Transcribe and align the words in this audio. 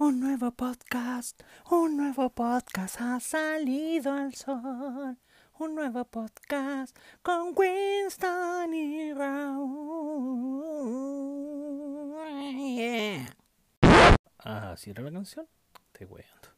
Un 0.00 0.20
nuevo 0.20 0.52
podcast, 0.52 1.42
un 1.72 1.96
nuevo 1.96 2.30
podcast 2.30 3.00
ha 3.00 3.18
salido 3.18 4.12
al 4.12 4.32
sol. 4.32 5.18
Un 5.58 5.74
nuevo 5.74 6.04
podcast 6.04 6.96
con 7.20 7.52
Winston 7.56 8.74
y 8.74 9.12
Raúl. 9.12 10.62
Yeah. 12.76 13.36
Ah, 14.38 14.76
¿sí 14.76 14.90
era 14.90 15.02
la 15.02 15.10
canción? 15.10 15.48
Te 15.90 16.04
weando. 16.04 16.57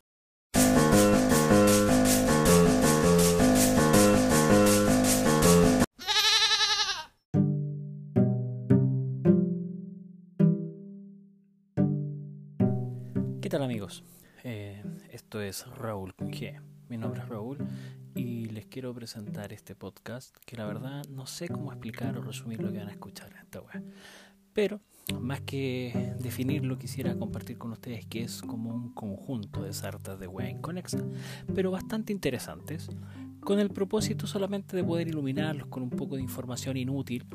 ¿Qué 13.51 13.57
tal 13.57 13.64
amigos? 13.64 14.05
Eh, 14.45 14.80
esto 15.11 15.43
es 15.43 15.67
Raúl 15.67 16.14
G. 16.18 16.61
Mi 16.89 16.96
nombre 16.96 17.21
es 17.21 17.29
Raúl 17.29 17.59
y 18.14 18.45
les 18.45 18.67
quiero 18.67 18.95
presentar 18.95 19.53
este 19.53 19.75
podcast 19.75 20.36
que 20.46 20.54
la 20.54 20.67
verdad 20.67 21.04
no 21.09 21.26
sé 21.26 21.49
cómo 21.49 21.73
explicar 21.73 22.17
o 22.17 22.23
resumir 22.23 22.63
lo 22.63 22.71
que 22.71 22.79
van 22.79 22.86
a 22.86 22.93
escuchar 22.93 23.32
en 23.32 23.39
esta 23.39 23.61
web. 23.61 23.82
Pero 24.53 24.81
más 25.21 25.40
que 25.40 26.14
definirlo 26.21 26.79
quisiera 26.79 27.17
compartir 27.17 27.59
con 27.59 27.73
ustedes 27.73 28.07
que 28.07 28.23
es 28.23 28.40
como 28.40 28.71
un 28.71 28.95
conjunto 28.95 29.64
de 29.64 29.73
sartas 29.73 30.21
de 30.21 30.29
web 30.29 30.48
inconexas, 30.48 31.03
pero 31.53 31.73
bastante 31.73 32.12
interesantes, 32.12 32.89
con 33.41 33.59
el 33.59 33.70
propósito 33.70 34.28
solamente 34.28 34.77
de 34.77 34.84
poder 34.84 35.09
iluminarlos 35.09 35.67
con 35.67 35.83
un 35.83 35.91
poco 35.91 36.14
de 36.14 36.23
información 36.23 36.77
inútil, 36.77 37.27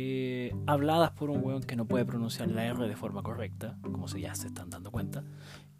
eh, 0.00 0.54
habladas 0.66 1.10
por 1.10 1.30
un 1.30 1.42
weón 1.44 1.62
que 1.62 1.74
no 1.74 1.86
puede 1.86 2.04
pronunciar 2.04 2.48
la 2.48 2.64
R 2.64 2.86
de 2.86 2.96
forma 2.96 3.22
correcta, 3.22 3.76
como 3.82 4.06
se 4.06 4.20
ya 4.20 4.34
se 4.34 4.46
están 4.46 4.70
dando 4.70 4.90
cuenta, 4.90 5.24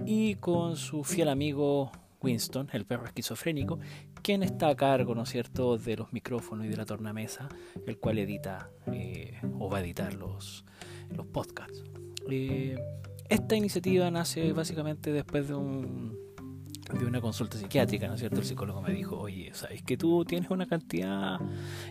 y 0.05 0.35
con 0.37 0.77
su 0.77 1.05
fiel 1.05 1.29
amigo 1.29 1.93
Winston, 2.21 2.69
el 2.73 2.85
perro 2.85 3.07
esquizofrénico, 3.07 3.79
quien 4.23 4.43
está 4.43 4.69
a 4.69 4.77
cargo, 4.77 5.15
¿no 5.15 5.23
es 5.23 5.29
cierto?, 5.29 5.79
de 5.79 5.97
los 5.97 6.13
micrófonos 6.13 6.67
y 6.67 6.69
de 6.69 6.77
la 6.77 6.85
tornamesa, 6.85 7.49
el 7.87 7.99
cual 7.99 8.19
edita 8.19 8.71
eh, 8.87 9.41
o 9.59 9.71
va 9.71 9.79
a 9.79 9.81
editar 9.83 10.15
los, 10.15 10.65
los 11.15 11.27
podcasts. 11.27 11.85
Eh, 12.29 12.77
esta 13.29 13.57
iniciativa 13.57 14.11
nace 14.11 14.53
básicamente 14.53 15.13
después 15.13 15.49
de 15.49 15.55
un 15.55 16.19
de 16.97 17.05
una 17.05 17.21
consulta 17.21 17.59
psiquiátrica, 17.59 18.09
¿no 18.09 18.15
es 18.15 18.21
cierto? 18.21 18.41
El 18.41 18.47
psicólogo 18.47 18.81
me 18.81 18.93
dijo, 18.93 19.19
oye, 19.19 19.51
¿sabes 19.53 19.83
que 19.83 19.97
tú 19.97 20.25
tienes 20.25 20.51
una 20.51 20.67
cantidad 20.67 21.39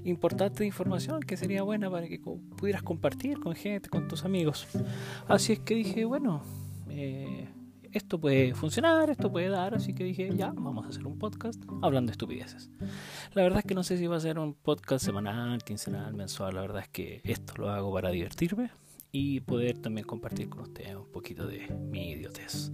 importante 0.04 0.60
de 0.60 0.66
información 0.66 1.22
que 1.22 1.38
sería 1.38 1.64
buena 1.64 1.90
para 1.90 2.08
que 2.08 2.20
pudieras 2.20 2.84
compartir 2.84 3.40
con 3.40 3.56
gente, 3.56 3.90
con 3.90 4.08
tus 4.08 4.26
amigos? 4.26 4.68
Así 5.28 5.54
es 5.54 5.60
que 5.60 5.76
dije, 5.76 6.06
bueno, 6.06 6.42
eh, 6.90 7.48
esto 7.92 8.20
puede 8.20 8.54
funcionar, 8.54 9.10
esto 9.10 9.32
puede 9.32 9.50
dar, 9.50 9.76
así 9.76 9.94
que 9.94 10.04
dije, 10.04 10.30
ya, 10.36 10.52
vamos 10.52 10.86
a 10.86 10.90
hacer 10.90 11.06
un 11.06 11.18
podcast 11.18 11.64
hablando 11.82 12.10
de 12.10 12.14
estupideces. 12.14 12.70
La 13.34 13.44
verdad 13.44 13.60
es 13.60 13.66
que 13.66 13.76
no 13.76 13.84
sé 13.84 13.98
si 13.98 14.08
va 14.08 14.18
a 14.18 14.20
ser 14.20 14.40
un 14.40 14.54
podcast 14.54 15.06
semanal, 15.06 15.64
quincenal, 15.64 16.14
mensual, 16.14 16.56
la 16.56 16.62
verdad 16.62 16.82
es 16.82 16.90
que 16.90 17.22
esto 17.24 17.54
lo 17.58 17.70
hago 17.70 17.94
para 17.94 18.10
divertirme 18.10 18.72
y 19.12 19.40
poder 19.42 19.78
también 19.80 20.06
compartir 20.06 20.50
con 20.50 20.62
ustedes 20.62 20.96
un 20.96 21.12
poquito 21.12 21.48
de 21.48 21.68
mi 21.92 22.12
idiotez. 22.12 22.72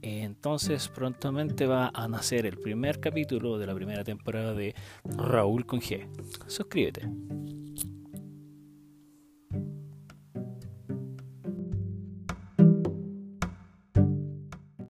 Entonces 0.00 0.88
prontamente 0.88 1.66
va 1.66 1.90
a 1.92 2.06
nacer 2.08 2.46
el 2.46 2.58
primer 2.58 3.00
capítulo 3.00 3.58
de 3.58 3.66
la 3.66 3.74
primera 3.74 4.04
temporada 4.04 4.54
de 4.54 4.74
Raúl 5.04 5.66
con 5.66 5.80
G. 5.80 6.08
Suscríbete. 6.46 7.08